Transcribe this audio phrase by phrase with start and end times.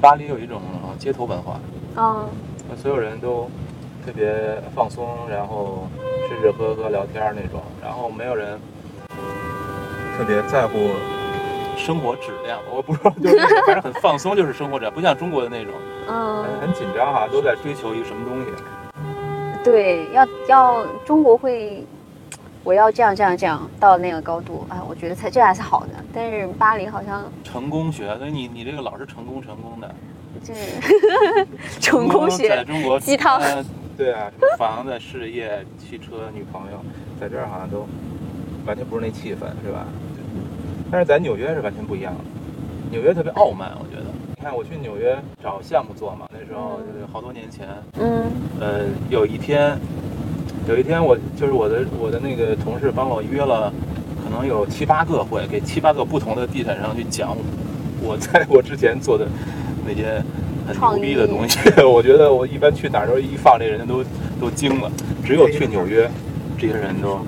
[0.00, 0.60] 巴黎有一种
[0.98, 1.58] 街头文化，
[1.96, 2.28] 嗯，
[2.76, 3.48] 所有人都
[4.04, 5.86] 特别放松，然后
[6.28, 8.58] 吃吃喝喝聊天那种，然后没有人
[10.16, 10.90] 特别在乎
[11.76, 15.74] 生活质量，我不知道，就是反正很放松，就是生活质量，不像中国的那种，
[16.08, 18.50] 嗯很，很紧张哈，都在追求一个什么东西。
[19.62, 21.84] 对，要要中国会，
[22.64, 25.90] 我要这样这样这样到那个高度啊，我觉得才这还是好的。
[26.14, 29.94] 但是巴黎好像成功学，所以你你这个老是成功成功的，
[30.42, 30.54] 这
[31.78, 33.62] 成功学在中国鸡汤呃
[33.96, 36.78] 对啊，什么房子、事业、汽车、女朋友，
[37.20, 37.86] 在这儿好像都
[38.66, 39.86] 完全不是那气氛，是吧？
[40.90, 42.20] 但是在纽约是完全不一样的，
[42.90, 44.10] 纽约特别傲慢，我觉得。
[44.36, 48.24] 你看我去纽约找项目做嘛，那时候就是好多年前，嗯
[48.60, 49.78] 呃，有一天，
[50.66, 53.72] 有一天我就是我的我的那个同事帮我约了，
[54.24, 57.36] 可能有七八个会，给七八个不同的地产商去讲
[58.02, 59.26] 我在我之前做的
[59.86, 60.22] 那些
[60.66, 61.58] 很牛逼的东西。
[61.84, 64.02] 我觉得我一般去哪儿都一放这人都
[64.40, 64.90] 都惊了，
[65.22, 66.10] 只有去纽约，
[66.56, 67.18] 这些人都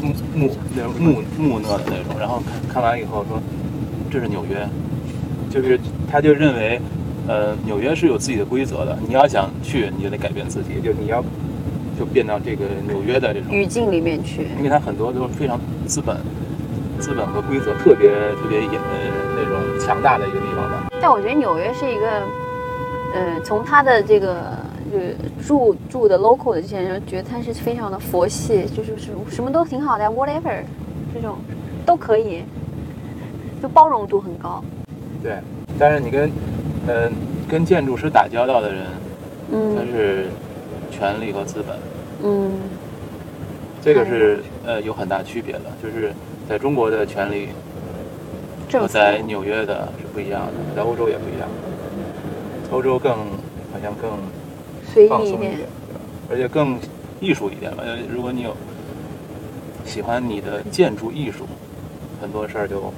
[0.00, 3.40] 木木那种木木讷的那种，然后看看完以后说
[4.10, 4.68] 这是纽约，
[5.50, 5.78] 就是
[6.10, 6.80] 他就认为。
[7.28, 11.22] 呃，纽约是有自己的规则的，你要想去，你就得改变自己，就你要
[12.00, 14.46] 就变到这个纽约的这种，语境里面去。
[14.56, 16.16] 因为它很多都是非常资本、
[16.98, 20.90] 资本和规则特别特别严呃那种强大的一个地方吧。
[20.98, 22.08] 但我觉得纽约是一个，
[23.12, 24.56] 呃，从他的这个
[24.90, 25.14] 就是
[25.46, 30.62] 住住的 local 的这些人，觉得他是非常的佛系，就是什什么都挺好的，whatever，
[31.12, 31.36] 这种
[31.84, 32.42] 都可以，
[33.60, 34.64] 就包容度很高。
[35.22, 35.34] 对，
[35.78, 36.30] 但是你跟
[36.86, 37.10] 呃
[37.46, 38.86] 跟建筑师打交道的人，
[39.50, 40.28] 他嗯是
[40.90, 41.76] 权力和资本，
[42.22, 42.52] 嗯
[43.82, 46.12] 这个是呃有很大区别的，就是
[46.48, 47.48] 在中国的权力
[48.68, 51.48] 政府和在纽约的是不一样的，在欧洲也不一样，
[52.70, 53.12] 欧洲更
[53.72, 54.10] 好像更。
[54.92, 55.68] 随意一点？
[56.28, 56.76] 而且更
[57.20, 57.84] 艺术一点吧。
[57.86, 58.56] 呃，如果你有
[59.84, 61.46] 喜欢你的建筑艺术，
[62.20, 62.92] 很多事儿就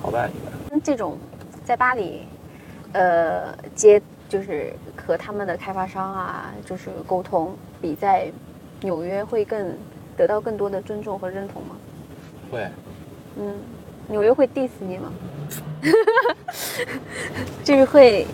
[0.00, 0.52] 好办一点。
[0.70, 1.18] 那这种
[1.64, 2.22] 在巴黎，
[2.92, 4.72] 呃，接就是
[5.04, 8.30] 和他们的开发商啊，就是沟通，比在
[8.80, 9.76] 纽约会更
[10.16, 11.76] 得到更多的尊重和认同吗？
[12.50, 12.68] 会，
[13.36, 13.54] 嗯，
[14.08, 15.12] 纽约会 diss 你吗？
[17.64, 18.26] 就是会，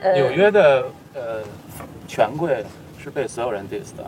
[0.00, 1.42] 呃，纽约的呃
[2.06, 2.64] 权贵
[2.98, 4.04] 是被所有人 diss 的，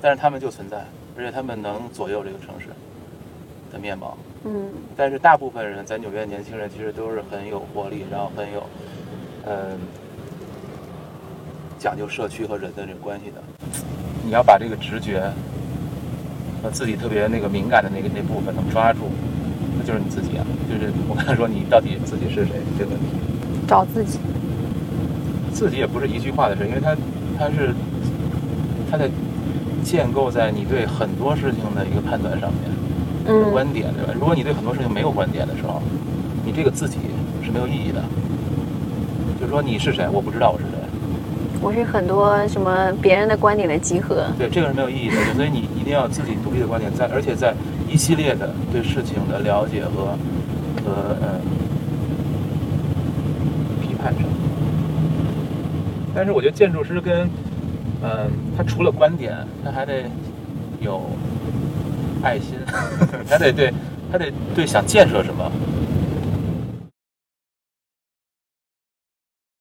[0.00, 0.84] 但是他们就存在，
[1.16, 2.66] 而且他们能左右这个城市
[3.72, 4.16] 的面貌。
[4.46, 8.62] 嗯但是大部分人在纽约的年轻人其实都是很有活力，然后很有，
[9.46, 9.78] 嗯、
[11.84, 13.42] 讲究社区和人的这个关系的。
[14.24, 15.20] 你要把这个直觉
[16.62, 19.00] 和自己特别那个敏感的那个那部分能抓住，
[19.78, 20.46] 那就是你自己啊。
[20.66, 23.06] 就是我刚才说你到底自己是谁这个问题，
[23.68, 24.18] 找自己，
[25.52, 26.96] 自己也不是一句话的事，因为它
[27.38, 27.74] 它是
[28.90, 29.10] 它在
[29.84, 32.62] 建构在你对很多事情的一个判断上面。
[33.26, 34.14] 嗯观点，对吧？
[34.18, 35.82] 如果你对很多事情没有观点的时候，
[36.46, 36.96] 你这个自己
[37.44, 38.02] 是没有意义的。
[39.38, 40.78] 就是说你是谁，我不知道我是谁，
[41.64, 44.26] 我是很多什么别人的观点的集合。
[44.36, 45.16] 对，这个是没有意义的。
[45.34, 47.54] 所以你一定要自己独立的观点，在而且在
[47.88, 50.12] 一系列的对事情的了解和
[50.84, 51.40] 和呃
[53.80, 54.22] 批判上。
[56.14, 57.22] 但是我觉得建筑师跟
[58.02, 58.26] 嗯、呃
[58.58, 60.04] 他除了观点，他还得
[60.80, 61.00] 有
[62.22, 62.58] 爱心，
[63.26, 63.72] 他得对
[64.12, 65.50] 他得对想建设什么